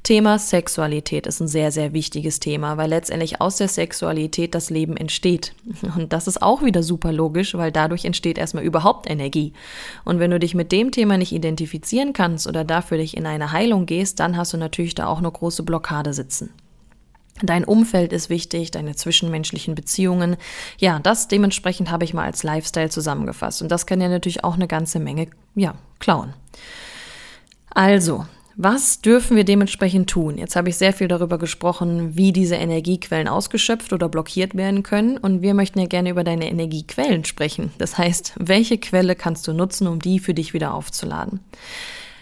Thema 0.04 0.38
Sexualität 0.38 1.26
ist 1.26 1.40
ein 1.40 1.48
sehr, 1.48 1.72
sehr 1.72 1.92
wichtiges 1.92 2.38
Thema, 2.38 2.76
weil 2.76 2.90
letztendlich 2.90 3.40
aus 3.40 3.56
der 3.56 3.66
Sexualität 3.66 4.54
das 4.54 4.70
Leben 4.70 4.96
entsteht. 4.96 5.52
Und 5.96 6.12
das 6.12 6.28
ist 6.28 6.42
auch 6.42 6.62
wieder 6.62 6.84
super 6.84 7.12
logisch, 7.12 7.54
weil 7.54 7.72
dadurch 7.72 8.04
entsteht 8.04 8.38
erstmal 8.38 8.62
überhaupt 8.62 9.10
Energie. 9.10 9.52
Und 10.04 10.20
wenn 10.20 10.30
du 10.30 10.38
dich 10.38 10.54
mit 10.54 10.70
dem 10.70 10.92
Thema 10.92 11.18
nicht 11.18 11.32
identifizieren 11.32 12.12
kannst 12.12 12.46
oder 12.46 12.62
dafür 12.62 12.98
dich 12.98 13.16
in 13.16 13.26
eine 13.26 13.50
Heilung 13.50 13.86
gehst, 13.86 14.20
dann 14.20 14.36
hast 14.36 14.52
du 14.52 14.58
natürlich 14.58 14.94
da 14.94 15.08
auch 15.08 15.18
eine 15.18 15.30
große 15.30 15.55
Blockade 15.64 16.12
sitzen. 16.12 16.50
Dein 17.42 17.64
Umfeld 17.64 18.12
ist 18.12 18.30
wichtig, 18.30 18.70
deine 18.70 18.96
zwischenmenschlichen 18.96 19.74
Beziehungen. 19.74 20.36
Ja, 20.78 20.98
das 21.00 21.28
dementsprechend 21.28 21.90
habe 21.90 22.04
ich 22.04 22.14
mal 22.14 22.24
als 22.24 22.42
Lifestyle 22.42 22.88
zusammengefasst. 22.88 23.60
Und 23.60 23.70
das 23.70 23.86
kann 23.86 24.00
ja 24.00 24.08
natürlich 24.08 24.42
auch 24.42 24.54
eine 24.54 24.68
ganze 24.68 24.98
Menge, 24.98 25.28
ja, 25.54 25.74
klauen. 25.98 26.32
Also, 27.68 28.24
was 28.58 29.02
dürfen 29.02 29.36
wir 29.36 29.44
dementsprechend 29.44 30.08
tun? 30.08 30.38
Jetzt 30.38 30.56
habe 30.56 30.70
ich 30.70 30.78
sehr 30.78 30.94
viel 30.94 31.08
darüber 31.08 31.36
gesprochen, 31.36 32.16
wie 32.16 32.32
diese 32.32 32.54
Energiequellen 32.54 33.28
ausgeschöpft 33.28 33.92
oder 33.92 34.08
blockiert 34.08 34.54
werden 34.54 34.82
können. 34.82 35.18
Und 35.18 35.42
wir 35.42 35.52
möchten 35.52 35.78
ja 35.78 35.86
gerne 35.86 36.08
über 36.08 36.24
deine 36.24 36.48
Energiequellen 36.48 37.26
sprechen. 37.26 37.70
Das 37.76 37.98
heißt, 37.98 38.32
welche 38.38 38.78
Quelle 38.78 39.14
kannst 39.14 39.46
du 39.46 39.52
nutzen, 39.52 39.86
um 39.86 40.00
die 40.00 40.20
für 40.20 40.32
dich 40.32 40.54
wieder 40.54 40.72
aufzuladen? 40.72 41.40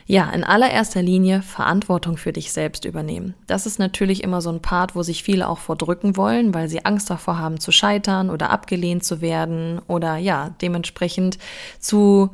Ja, 0.06 0.28
in 0.30 0.44
allererster 0.44 1.00
Linie 1.00 1.40
Verantwortung 1.40 2.18
für 2.18 2.32
dich 2.32 2.52
selbst 2.52 2.84
übernehmen. 2.84 3.34
Das 3.46 3.64
ist 3.64 3.78
natürlich 3.78 4.22
immer 4.22 4.42
so 4.42 4.50
ein 4.50 4.60
Part, 4.60 4.94
wo 4.94 5.02
sich 5.02 5.22
viele 5.22 5.48
auch 5.48 5.58
vordrücken 5.58 6.16
wollen, 6.18 6.52
weil 6.52 6.68
sie 6.68 6.84
Angst 6.84 7.08
davor 7.08 7.38
haben 7.38 7.58
zu 7.58 7.72
scheitern 7.72 8.28
oder 8.28 8.50
abgelehnt 8.50 9.04
zu 9.04 9.22
werden 9.22 9.80
oder 9.88 10.16
ja, 10.16 10.54
dementsprechend 10.60 11.38
zu 11.80 12.28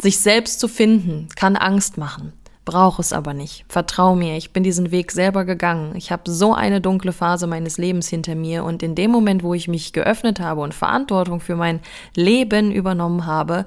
sich 0.00 0.18
selbst 0.18 0.60
zu 0.60 0.68
finden, 0.68 1.28
kann 1.34 1.56
Angst 1.56 1.96
machen. 1.96 2.32
Brauche 2.66 3.00
es 3.00 3.12
aber 3.12 3.34
nicht. 3.34 3.64
Vertrau 3.68 4.14
mir, 4.14 4.36
ich 4.36 4.52
bin 4.52 4.62
diesen 4.62 4.90
Weg 4.90 5.12
selber 5.12 5.44
gegangen. 5.44 5.94
Ich 5.96 6.10
habe 6.10 6.30
so 6.30 6.54
eine 6.54 6.80
dunkle 6.80 7.12
Phase 7.12 7.46
meines 7.46 7.76
Lebens 7.78 8.08
hinter 8.08 8.34
mir 8.34 8.64
und 8.64 8.82
in 8.82 8.94
dem 8.94 9.10
Moment, 9.10 9.42
wo 9.42 9.54
ich 9.54 9.68
mich 9.68 9.92
geöffnet 9.92 10.40
habe 10.40 10.62
und 10.62 10.74
Verantwortung 10.74 11.40
für 11.40 11.56
mein 11.56 11.80
Leben 12.14 12.72
übernommen 12.72 13.26
habe, 13.26 13.66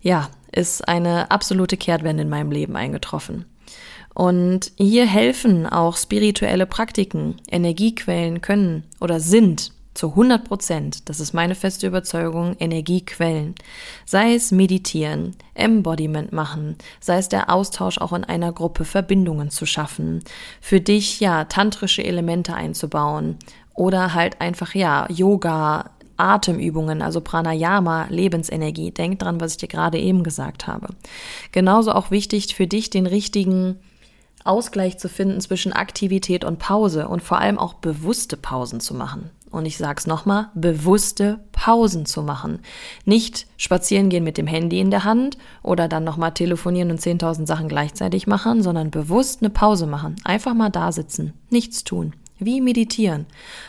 ja, 0.00 0.28
ist 0.58 0.88
eine 0.88 1.30
absolute 1.30 1.76
Kehrtwende 1.76 2.24
in 2.24 2.28
meinem 2.28 2.50
Leben 2.50 2.76
eingetroffen. 2.76 3.46
Und 4.12 4.72
hier 4.76 5.06
helfen 5.06 5.66
auch 5.66 5.96
spirituelle 5.96 6.66
Praktiken. 6.66 7.36
Energiequellen 7.48 8.40
können 8.40 8.82
oder 9.00 9.20
sind 9.20 9.70
zu 9.94 10.10
100 10.10 10.44
Prozent, 10.44 11.08
das 11.08 11.18
ist 11.18 11.32
meine 11.32 11.56
feste 11.56 11.86
Überzeugung, 11.86 12.54
Energiequellen. 12.58 13.54
Sei 14.04 14.34
es 14.34 14.52
meditieren, 14.52 15.34
Embodiment 15.54 16.32
machen, 16.32 16.76
sei 17.00 17.18
es 17.18 17.28
der 17.28 17.50
Austausch 17.50 17.98
auch 17.98 18.12
in 18.12 18.24
einer 18.24 18.52
Gruppe, 18.52 18.84
Verbindungen 18.84 19.50
zu 19.50 19.66
schaffen, 19.66 20.22
für 20.60 20.80
dich 20.80 21.18
ja 21.18 21.44
tantrische 21.44 22.04
Elemente 22.04 22.54
einzubauen 22.54 23.38
oder 23.74 24.14
halt 24.14 24.40
einfach 24.40 24.74
ja 24.74 25.06
Yoga, 25.10 25.90
Atemübungen, 26.18 27.02
also 27.02 27.20
Pranayama, 27.20 28.06
Lebensenergie. 28.10 28.90
Denk 28.90 29.18
dran, 29.18 29.40
was 29.40 29.52
ich 29.52 29.58
dir 29.58 29.68
gerade 29.68 29.98
eben 29.98 30.22
gesagt 30.22 30.66
habe. 30.66 30.88
Genauso 31.52 31.92
auch 31.92 32.10
wichtig 32.10 32.54
für 32.54 32.66
dich 32.66 32.90
den 32.90 33.06
richtigen 33.06 33.76
Ausgleich 34.44 34.98
zu 34.98 35.08
finden 35.08 35.40
zwischen 35.40 35.72
Aktivität 35.72 36.44
und 36.44 36.58
Pause 36.58 37.08
und 37.08 37.22
vor 37.22 37.38
allem 37.38 37.58
auch 37.58 37.74
bewusste 37.74 38.36
Pausen 38.36 38.80
zu 38.80 38.94
machen 38.94 39.30
und 39.50 39.66
ich 39.66 39.76
sage 39.76 39.98
es 39.98 40.06
nochmal, 40.06 40.48
bewusste 40.54 41.40
Pausen 41.52 42.06
zu 42.06 42.22
machen. 42.22 42.60
Nicht 43.04 43.46
spazieren 43.56 44.08
gehen 44.08 44.24
mit 44.24 44.38
dem 44.38 44.46
Handy 44.46 44.80
in 44.80 44.90
der 44.90 45.04
Hand 45.04 45.38
oder 45.62 45.88
dann 45.88 46.04
nochmal 46.04 46.32
telefonieren 46.32 46.90
und 46.90 47.00
10.000 47.00 47.46
Sachen 47.46 47.68
gleichzeitig 47.68 48.26
machen, 48.26 48.62
sondern 48.62 48.90
bewusst 48.90 49.42
eine 49.42 49.50
Pause 49.50 49.86
machen. 49.86 50.16
Einfach 50.24 50.54
mal 50.54 50.70
da 50.70 50.92
sitzen, 50.92 51.32
nichts 51.50 51.84
tun. 51.84 52.14
Wie 52.38 52.60
meditieren 52.60 53.26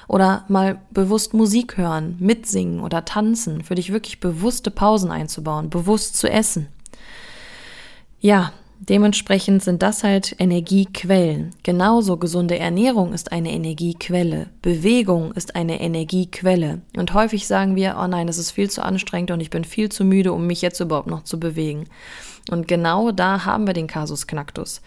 oder 0.08 0.46
mal 0.48 0.80
bewusst 0.92 1.34
Musik 1.34 1.78
hören, 1.78 2.16
mitsingen 2.20 2.82
oder 2.82 3.06
tanzen, 3.06 3.64
für 3.64 3.76
dich 3.76 3.92
wirklich 3.92 4.20
bewusste 4.20 4.72
Pausen 4.72 5.12
einzubauen, 5.12 5.70
bewusst 5.70 6.18
zu 6.18 6.30
essen. 6.30 6.68
Ja, 8.20 8.52
Dementsprechend 8.82 9.62
sind 9.62 9.84
das 9.84 10.06
halt 10.06 10.36
Energiequellen. 10.40 11.54
Genauso 11.64 12.16
gesunde 12.16 12.58
Ernährung 12.58 13.14
ist 13.14 13.34
eine 13.34 13.52
Energiequelle. 13.52 14.48
Bewegung 14.62 15.34
ist 15.34 15.56
eine 15.56 15.82
Energiequelle. 15.82 16.82
Und 16.96 17.14
häufig 17.14 17.46
sagen 17.46 17.76
wir, 17.76 17.98
oh 18.02 18.08
nein, 18.08 18.30
es 18.30 18.38
ist 18.38 18.52
viel 18.52 18.70
zu 18.70 18.82
anstrengend 18.82 19.32
und 19.32 19.42
ich 19.42 19.50
bin 19.50 19.66
viel 19.66 19.90
zu 19.90 20.06
müde, 20.06 20.32
um 20.32 20.48
mich 20.48 20.62
jetzt 20.62 20.80
überhaupt 20.80 21.10
noch 21.10 21.24
zu 21.24 21.40
bewegen. 21.42 21.88
Und 22.50 22.70
genau 22.70 23.12
da 23.12 23.44
haben 23.44 23.68
wir 23.68 23.74
den 23.74 23.88
Kasus 23.88 24.28
Knacktus. 24.28 24.82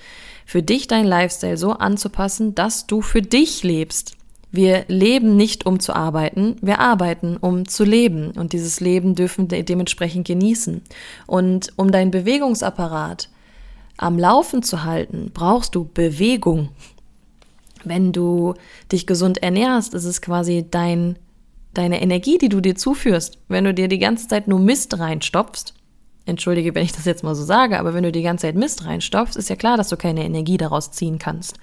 Für 0.46 0.62
dich 0.62 0.88
dein 0.88 1.04
Lifestyle 1.04 1.58
so 1.58 1.72
anzupassen, 1.72 2.54
dass 2.54 2.86
du 2.86 3.02
für 3.02 3.22
dich 3.22 3.62
lebst. 3.62 4.16
Wir 4.50 4.84
leben 4.88 5.36
nicht, 5.36 5.64
um 5.64 5.80
zu 5.80 5.94
arbeiten, 5.94 6.56
wir 6.60 6.80
arbeiten, 6.80 7.36
um 7.36 7.68
zu 7.68 7.84
leben. 7.84 8.32
Und 8.32 8.54
dieses 8.54 8.80
Leben 8.80 9.14
dürfen 9.14 9.50
wir 9.50 9.62
dementsprechend 9.64 10.26
genießen. 10.26 10.82
Und 11.26 11.72
um 11.76 11.92
dein 11.92 12.10
Bewegungsapparat 12.10 13.28
am 14.02 14.18
Laufen 14.18 14.62
zu 14.62 14.84
halten, 14.84 15.30
brauchst 15.32 15.74
du 15.74 15.84
Bewegung. 15.84 16.70
Wenn 17.84 18.12
du 18.12 18.54
dich 18.90 19.06
gesund 19.06 19.42
ernährst, 19.42 19.94
ist 19.94 20.04
es 20.04 20.20
quasi 20.20 20.66
dein, 20.70 21.18
deine 21.74 22.02
Energie, 22.02 22.38
die 22.38 22.48
du 22.48 22.60
dir 22.60 22.74
zuführst. 22.74 23.38
Wenn 23.48 23.64
du 23.64 23.74
dir 23.74 23.88
die 23.88 23.98
ganze 23.98 24.28
Zeit 24.28 24.48
nur 24.48 24.60
Mist 24.60 24.98
reinstopfst, 24.98 25.74
entschuldige, 26.26 26.74
wenn 26.74 26.84
ich 26.84 26.92
das 26.92 27.04
jetzt 27.04 27.24
mal 27.24 27.34
so 27.34 27.44
sage, 27.44 27.78
aber 27.78 27.94
wenn 27.94 28.04
du 28.04 28.12
die 28.12 28.22
ganze 28.22 28.46
Zeit 28.46 28.54
Mist 28.56 28.84
reinstopfst, 28.84 29.36
ist 29.36 29.50
ja 29.50 29.56
klar, 29.56 29.76
dass 29.76 29.88
du 29.88 29.96
keine 29.96 30.24
Energie 30.24 30.56
daraus 30.56 30.90
ziehen 30.92 31.18
kannst. 31.18 31.56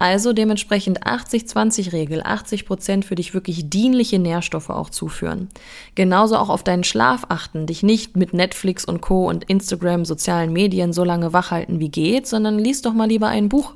Also 0.00 0.32
dementsprechend 0.32 1.02
80-20-Regel, 1.04 2.22
80 2.22 2.66
Prozent 2.66 3.04
für 3.04 3.16
dich 3.16 3.34
wirklich 3.34 3.68
dienliche 3.68 4.20
Nährstoffe 4.20 4.70
auch 4.70 4.90
zuführen. 4.90 5.48
Genauso 5.96 6.36
auch 6.36 6.50
auf 6.50 6.62
deinen 6.62 6.84
Schlaf 6.84 7.24
achten, 7.30 7.66
dich 7.66 7.82
nicht 7.82 8.16
mit 8.16 8.32
Netflix 8.32 8.84
und 8.84 9.00
Co. 9.00 9.28
und 9.28 9.42
Instagram, 9.50 10.04
sozialen 10.04 10.52
Medien 10.52 10.92
so 10.92 11.02
lange 11.02 11.32
wachhalten 11.32 11.80
wie 11.80 11.88
geht, 11.88 12.28
sondern 12.28 12.60
lies 12.60 12.80
doch 12.80 12.92
mal 12.92 13.08
lieber 13.08 13.26
ein 13.26 13.48
Buch. 13.48 13.74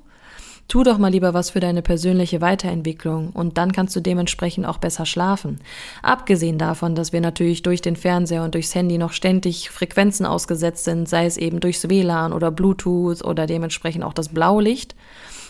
Tu 0.69 0.85
doch 0.85 0.97
mal 0.97 1.11
lieber 1.11 1.35
was 1.35 1.51
für 1.51 1.59
deine 1.59 1.83
persönliche 1.83 2.41
Weiterentwicklung 2.41 3.31
und 3.31 3.59
dann 3.59 3.73
kannst 3.73 3.97
du 3.97 4.01
dementsprechend 4.01 4.65
auch 4.65 4.79
besser 4.79 5.07
schlafen. 5.07 5.59
Abgesehen 6.03 6.57
davon, 6.57 6.95
dass 6.95 7.13
wir 7.13 7.21
natürlich 7.21 7.63
durch 7.63 7.83
den 7.83 7.97
Fernseher 7.97 8.45
und 8.45 8.55
durchs 8.55 8.77
Handy 8.77 8.97
noch 8.97 9.13
ständig 9.13 9.71
Frequenzen 9.71 10.25
ausgesetzt 10.25 10.85
sind, 10.85 11.09
sei 11.09 11.27
es 11.27 11.37
eben 11.37 11.59
durchs 11.59 11.89
WLAN 11.89 12.33
oder 12.33 12.53
Bluetooth 12.53 13.25
oder 13.25 13.49
dementsprechend 13.49 14.05
auch 14.05 14.15
das 14.15 14.29
Blaulicht. 14.29 14.95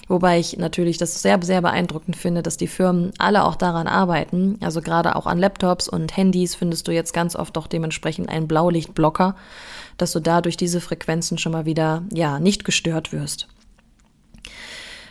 Wobei 0.09 0.39
ich 0.39 0.59
natürlich 0.59 0.99
das 0.99 1.23
sehr, 1.23 1.41
sehr 1.43 1.63
beeindruckend 1.63 2.17
finde, 2.17 2.43
dass 2.43 2.57
die 2.57 2.67
Firmen 2.67 3.13
alle 3.19 3.45
auch 3.45 3.57
daran 3.57 3.87
arbeiten. 3.87 4.59
Also 4.61 4.81
gerade 4.81 5.17
auch 5.17 5.27
an 5.27 5.39
Laptops 5.39 5.89
und 5.89 6.17
Handys 6.17 6.55
findest 6.55 6.89
du 6.89 6.93
jetzt 6.93 7.13
ganz 7.15 7.37
oft 7.37 7.57
auch 7.57 7.67
dementsprechend 7.67 8.29
einen 8.29 8.49
Blaulichtblocker, 8.49 9.37
dass 9.97 10.13
du 10.13 10.21
dadurch 10.21 10.57
diese 10.57 10.81
Frequenzen 10.81 11.39
schon 11.39 11.53
mal 11.53 11.67
wieder, 11.67 12.03
ja, 12.13 12.41
nicht 12.41 12.65
gestört 12.65 13.13
wirst. 13.13 13.49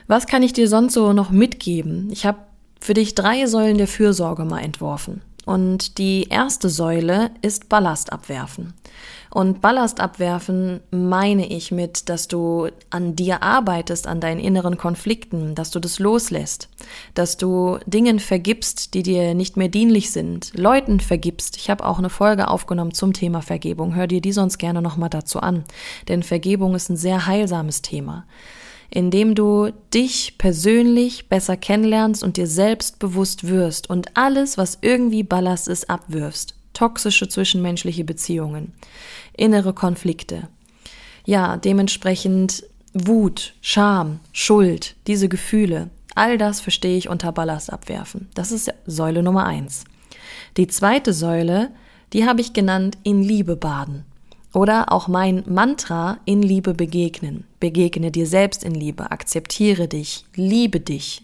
Was 0.08 0.28
kann 0.28 0.44
ich 0.44 0.54
dir 0.54 0.68
sonst 0.68 0.94
so 0.94 1.14
noch 1.14 1.32
mitgeben? 1.32 2.10
Ich 2.12 2.26
habe 2.26 2.40
für 2.82 2.94
dich 2.94 3.16
drei 3.16 3.46
Säulen 3.46 3.78
der 3.78 3.88
Fürsorge 3.88 4.44
mal 4.44 4.60
entworfen. 4.60 5.22
Und 5.46 5.98
die 5.98 6.28
erste 6.30 6.70
Säule 6.70 7.32
ist 7.42 7.70
Ballast 7.70 8.12
abwerfen. 8.12 8.74
Und 9.34 9.62
Ballast 9.62 10.02
abwerfen 10.02 10.82
meine 10.92 11.48
ich 11.48 11.72
mit, 11.72 12.10
dass 12.10 12.28
du 12.28 12.68
an 12.90 13.16
dir 13.16 13.42
arbeitest, 13.42 14.06
an 14.06 14.20
deinen 14.20 14.42
inneren 14.42 14.78
Konflikten, 14.78 15.56
dass 15.56 15.72
du 15.72 15.80
das 15.80 16.00
loslässt, 16.00 16.68
dass 17.14 17.38
du 17.38 17.80
Dingen 17.86 18.20
vergibst, 18.20 18.94
die 18.94 19.04
dir 19.04 19.34
nicht 19.34 19.56
mehr 19.56 19.70
dienlich 19.70 20.12
sind, 20.12 20.52
Leuten 20.58 21.00
vergibst. 21.00 21.56
Ich 21.56 21.70
habe 21.70 21.86
auch 21.86 21.98
eine 21.98 22.10
Folge 22.10 22.50
aufgenommen 22.50 22.94
zum 22.94 23.14
Thema 23.14 23.42
Vergebung. 23.42 23.96
Hör 23.96 24.06
dir 24.06 24.20
die 24.20 24.34
sonst 24.34 24.58
gerne 24.58 24.82
nochmal 24.82 25.10
dazu 25.10 25.40
an, 25.40 25.64
denn 26.10 26.24
Vergebung 26.24 26.76
ist 26.76 26.90
ein 26.90 26.98
sehr 26.98 27.26
heilsames 27.26 27.82
Thema 27.82 28.26
indem 28.94 29.36
du 29.36 29.72
dich 29.94 30.38
persönlich 30.38 31.30
besser 31.30 31.56
kennenlernst 31.56 32.26
und 32.26 32.36
dir 32.36 32.46
selbst 32.46 33.00
bewusst 33.00 33.48
wirst 33.48 33.90
und 33.90 34.18
alles, 34.18 34.58
was 34.58 34.80
irgendwie 34.82 35.24
Ballast 35.24 35.70
ist, 35.70 35.90
abwirfst. 35.90 36.56
Toxische 36.74 37.28
zwischenmenschliche 37.28 38.04
Beziehungen, 38.04 38.74
innere 39.36 39.74
Konflikte. 39.74 40.48
Ja, 41.26 41.58
dementsprechend 41.58 42.64
Wut, 42.94 43.54
Scham, 43.62 44.20
Schuld, 44.34 44.96
diese 45.08 45.30
Gefühle, 45.30 45.90
all 46.16 46.38
das 46.38 46.60
verstehe 46.60 46.98
ich 46.98 47.10
unter 47.10 47.32
Ballast 47.32 47.72
abwerfen. 47.72 48.30
Das 48.34 48.52
ist 48.52 48.74
Säule 48.86 49.24
Nummer 49.24 49.46
eins. 49.46 49.86
Die 50.58 50.68
zweite 50.68 51.14
Säule, 51.14 51.72
die 52.14 52.26
habe 52.26 52.42
ich 52.42 52.54
genannt 52.54 52.98
in 53.04 53.24
Liebe 53.24 53.56
baden. 53.56 54.06
Oder 54.54 54.92
auch 54.92 55.08
mein 55.08 55.44
Mantra 55.48 56.20
in 56.26 56.42
Liebe 56.42 56.74
begegnen. 56.74 57.46
Begegne 57.62 58.12
dir 58.12 58.28
selbst 58.28 58.66
in 58.66 58.76
Liebe, 58.76 59.12
akzeptiere 59.12 59.88
dich, 59.88 60.26
liebe 60.36 60.82
dich, 60.82 61.24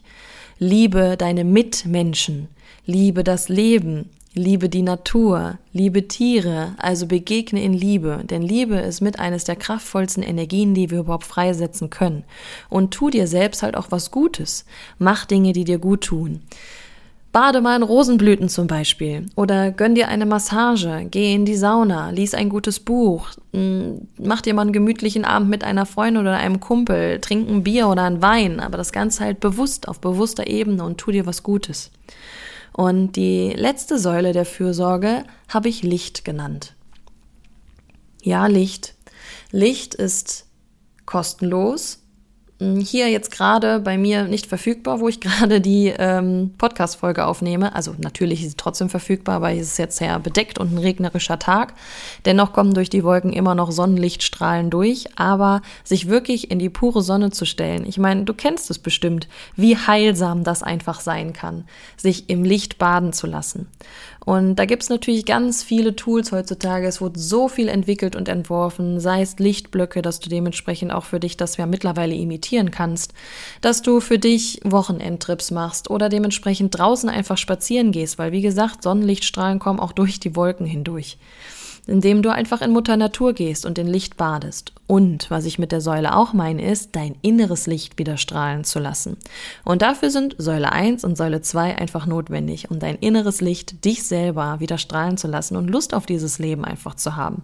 liebe 0.59 1.17
deine 1.17 1.43
Mitmenschen, 1.43 2.47
liebe 2.85 3.25
das 3.25 3.49
Leben, 3.49 4.09
liebe 4.37 4.69
die 4.69 4.81
Natur, 4.81 5.57
liebe 5.73 6.07
Tiere, 6.07 6.75
also 6.77 7.07
begegne 7.07 7.61
in 7.61 7.73
Liebe, 7.73 8.21
denn 8.23 8.41
Liebe 8.41 8.75
ist 8.75 9.01
mit 9.01 9.19
eines 9.19 9.43
der 9.43 9.55
kraftvollsten 9.55 10.23
Energien, 10.23 10.73
die 10.73 10.89
wir 10.89 10.99
überhaupt 10.99 11.25
freisetzen 11.25 11.89
können. 11.89 12.23
Und 12.69 12.91
tu 12.91 13.09
dir 13.09 13.27
selbst 13.27 13.63
halt 13.63 13.75
auch 13.75 13.87
was 13.89 14.11
Gutes. 14.11 14.65
Mach 14.99 15.25
Dinge, 15.25 15.53
die 15.53 15.65
dir 15.65 15.79
gut 15.79 16.05
tun. 16.05 16.41
Bade 17.33 17.61
mal 17.61 17.75
in 17.75 17.83
Rosenblüten 17.83 18.49
zum 18.49 18.65
Beispiel 18.67 19.27
oder 19.35 19.71
gönn 19.71 19.93
dir 19.93 20.07
eine 20.07 20.25
Massage, 20.25 21.05
geh 21.11 21.35
in 21.35 21.45
die 21.45 21.55
Sauna, 21.55 22.09
lies 22.09 22.33
ein 22.33 22.49
gutes 22.49 22.79
Buch, 22.79 23.29
hm, 23.53 24.07
mach 24.17 24.41
dir 24.41 24.53
mal 24.53 24.63
einen 24.63 24.73
gemütlichen 24.73 25.23
Abend 25.23 25.49
mit 25.49 25.63
einer 25.63 25.85
Freundin 25.85 26.21
oder 26.21 26.37
einem 26.37 26.59
Kumpel, 26.59 27.19
trink 27.19 27.47
ein 27.47 27.63
Bier 27.63 27.89
oder 27.89 28.03
ein 28.03 28.21
Wein, 28.23 28.59
aber 28.59 28.77
das 28.77 28.91
Ganze 28.91 29.23
halt 29.23 29.39
bewusst, 29.39 29.87
auf 29.87 29.99
bewusster 29.99 30.47
Ebene 30.47 30.83
und 30.83 30.97
tu 30.97 31.11
dir 31.11 31.27
was 31.27 31.43
Gutes. 31.43 31.91
Und 32.77 33.13
die 33.13 33.53
letzte 33.53 33.97
Säule 33.97 34.33
der 34.33 34.45
Fürsorge 34.45 35.23
habe 35.49 35.67
ich 35.67 35.81
Licht 35.81 36.23
genannt. 36.23 36.75
Ja, 38.21 38.45
Licht. 38.45 38.93
Licht 39.51 39.95
ist 39.95 40.45
kostenlos, 41.07 42.03
hier 42.59 43.09
jetzt 43.09 43.31
gerade 43.31 43.79
bei 43.79 43.97
mir 43.97 44.23
nicht 44.23 44.47
verfügbar, 44.47 44.99
wo 44.99 45.07
ich 45.07 45.19
gerade 45.21 45.61
die 45.61 45.93
ähm, 45.97 46.53
Podcast-Folge 46.57 47.25
aufnehme. 47.25 47.75
Also 47.75 47.93
natürlich 47.97 48.43
ist 48.43 48.51
sie 48.51 48.57
trotzdem 48.57 48.89
verfügbar, 48.89 49.41
weil 49.41 49.57
es 49.57 49.71
ist 49.71 49.77
jetzt 49.77 49.97
sehr 49.97 50.17
bedeckt 50.19 50.57
und 50.57 50.73
ein 50.73 50.77
regnerischer 50.79 51.37
Tag. 51.37 51.73
Dennoch 52.25 52.53
kommen 52.53 52.73
durch 52.73 52.89
die 52.89 53.03
Wolken 53.03 53.31
immer 53.31 53.53
noch 53.53 53.71
Sonnenlichtstrahlen 53.71 54.69
durch, 54.69 55.05
aber 55.15 55.61
sich 55.83 56.07
wirklich 56.07 56.49
in 56.49 56.59
die 56.59 56.69
pure 56.69 57.01
Sonne 57.01 57.31
zu 57.31 57.45
stellen. 57.45 57.85
Ich 57.85 57.97
meine, 57.97 58.23
du 58.23 58.33
kennst 58.33 58.71
es 58.71 58.79
bestimmt, 58.79 59.27
wie 59.55 59.77
heilsam 59.77 60.43
das 60.43 60.63
einfach 60.63 60.99
sein 60.99 61.33
kann, 61.33 61.65
sich 61.95 62.29
im 62.29 62.43
Licht 62.43 62.77
baden 62.77 63.13
zu 63.13 63.27
lassen. 63.27 63.67
Und 64.27 64.55
da 64.55 64.65
gibt's 64.65 64.89
natürlich 64.89 65.25
ganz 65.25 65.63
viele 65.63 65.95
Tools 65.95 66.33
heutzutage. 66.33 66.85
Es 66.85 66.99
wurde 66.99 67.17
so 67.17 67.47
viel 67.47 67.69
entwickelt 67.69 68.13
und 68.13 68.27
entworfen, 68.27 68.99
sei 68.99 69.21
es 69.21 69.39
Lichtblöcke, 69.39 70.01
dass 70.01 70.19
du 70.19 70.27
dementsprechend 70.27 70.91
auch 70.91 71.05
für 71.05 71.21
dich 71.21 71.37
das 71.37 71.55
ja 71.55 71.65
mittlerweile 71.65 72.13
imitieren 72.13 72.69
kannst, 72.69 73.13
dass 73.61 73.81
du 73.81 74.01
für 74.01 74.19
dich 74.19 74.59
Wochenendtrips 74.65 75.51
machst 75.51 75.89
oder 75.89 76.09
dementsprechend 76.09 76.77
draußen 76.77 77.07
einfach 77.07 77.37
spazieren 77.37 77.93
gehst, 77.93 78.17
weil 78.17 78.33
wie 78.33 78.41
gesagt, 78.41 78.83
Sonnenlichtstrahlen 78.83 79.59
kommen 79.59 79.79
auch 79.79 79.93
durch 79.93 80.19
die 80.19 80.35
Wolken 80.35 80.65
hindurch 80.65 81.17
indem 81.87 82.21
du 82.21 82.31
einfach 82.31 82.61
in 82.61 82.71
Mutter 82.71 82.97
Natur 82.97 83.33
gehst 83.33 83.65
und 83.65 83.77
in 83.77 83.87
Licht 83.87 84.17
badest. 84.17 84.73
Und 84.87 85.29
was 85.29 85.45
ich 85.45 85.59
mit 85.59 85.71
der 85.71 85.81
Säule 85.81 86.15
auch 86.15 86.33
meine, 86.33 86.63
ist, 86.63 86.95
dein 86.95 87.15
inneres 87.21 87.67
Licht 87.67 87.97
wieder 87.97 88.17
strahlen 88.17 88.63
zu 88.63 88.79
lassen. 88.79 89.17
Und 89.63 89.81
dafür 89.81 90.09
sind 90.09 90.35
Säule 90.37 90.71
1 90.71 91.03
und 91.03 91.17
Säule 91.17 91.41
2 91.41 91.77
einfach 91.77 92.05
notwendig, 92.05 92.71
um 92.71 92.79
dein 92.79 92.95
inneres 92.97 93.41
Licht, 93.41 93.83
dich 93.85 94.03
selber 94.03 94.59
wieder 94.59 94.77
strahlen 94.77 95.17
zu 95.17 95.27
lassen 95.27 95.55
und 95.55 95.69
Lust 95.69 95.93
auf 95.93 96.05
dieses 96.05 96.39
Leben 96.39 96.63
einfach 96.63 96.95
zu 96.95 97.15
haben. 97.15 97.43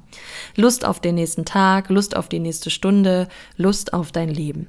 Lust 0.55 0.85
auf 0.85 0.99
den 0.99 1.15
nächsten 1.15 1.45
Tag, 1.45 1.89
Lust 1.89 2.15
auf 2.15 2.29
die 2.29 2.39
nächste 2.39 2.69
Stunde, 2.69 3.27
Lust 3.57 3.93
auf 3.93 4.11
dein 4.11 4.29
Leben. 4.29 4.67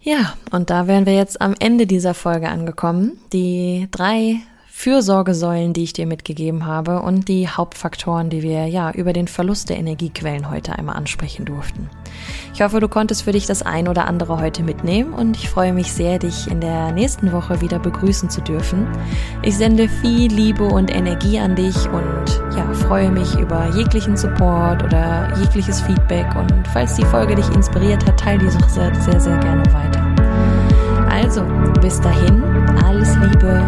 Ja, 0.00 0.34
und 0.50 0.68
da 0.68 0.86
wären 0.86 1.06
wir 1.06 1.14
jetzt 1.14 1.40
am 1.40 1.54
Ende 1.58 1.86
dieser 1.86 2.12
Folge 2.12 2.50
angekommen. 2.50 3.18
Die 3.32 3.88
drei 3.90 4.40
Fürsorgesäulen, 4.76 5.72
die 5.72 5.84
ich 5.84 5.92
dir 5.94 6.04
mitgegeben 6.04 6.66
habe 6.66 7.00
und 7.00 7.28
die 7.28 7.48
Hauptfaktoren, 7.48 8.28
die 8.28 8.42
wir 8.42 8.66
ja 8.66 8.90
über 8.90 9.14
den 9.14 9.28
Verlust 9.28 9.70
der 9.70 9.78
Energiequellen 9.78 10.50
heute 10.50 10.76
einmal 10.76 10.96
ansprechen 10.96 11.46
durften. 11.46 11.88
Ich 12.52 12.60
hoffe, 12.60 12.80
du 12.80 12.88
konntest 12.88 13.22
für 13.22 13.32
dich 13.32 13.46
das 13.46 13.62
ein 13.62 13.88
oder 13.88 14.06
andere 14.06 14.40
heute 14.40 14.62
mitnehmen 14.62 15.14
und 15.14 15.36
ich 15.36 15.48
freue 15.48 15.72
mich 15.72 15.92
sehr, 15.92 16.18
dich 16.18 16.48
in 16.50 16.60
der 16.60 16.92
nächsten 16.92 17.32
Woche 17.32 17.62
wieder 17.62 17.78
begrüßen 17.78 18.28
zu 18.28 18.42
dürfen. 18.42 18.86
Ich 19.42 19.56
sende 19.56 19.88
viel 19.88 20.30
Liebe 20.30 20.64
und 20.64 20.94
Energie 20.94 21.38
an 21.38 21.54
dich 21.54 21.76
und 21.88 22.42
ja, 22.54 22.70
freue 22.74 23.10
mich 23.10 23.32
über 23.38 23.70
jeglichen 23.74 24.18
Support 24.18 24.82
oder 24.82 25.32
jegliches 25.38 25.80
Feedback 25.82 26.26
und 26.34 26.52
falls 26.74 26.94
die 26.96 27.06
Folge 27.06 27.36
dich 27.36 27.48
inspiriert 27.54 28.04
hat, 28.04 28.20
teile 28.20 28.40
diese 28.40 28.58
sehr, 28.68 28.94
sehr, 28.96 29.20
sehr 29.20 29.38
gerne 29.38 29.64
weiter. 29.72 30.04
Also, 31.08 31.42
bis 31.80 32.00
dahin, 32.00 32.42
alles 32.84 33.14
Liebe 33.16 33.62